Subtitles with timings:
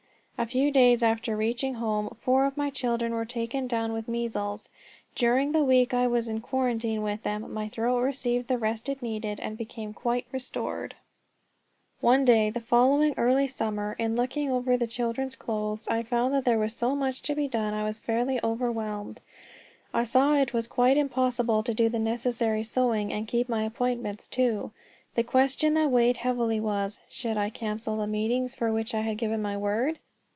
[0.37, 4.69] A few days after reaching home four of my children were taken down with measles.
[5.13, 9.03] During the weeks I was in quarantine with them my throat received the rest it
[9.03, 10.95] needed, and became quite restored.
[11.99, 16.57] One day the following early summer, in looking over the children's clothes, I found there
[16.57, 19.19] was so much to be done I was fairly overwhelmed.
[19.93, 24.27] I saw it was quite impossible to do the necessary sewing and keep my appointments
[24.27, 24.71] too.
[25.13, 29.19] The question that weighed heavily was, "Should I cancel the meetings for which I had
[29.19, 29.99] given my word?"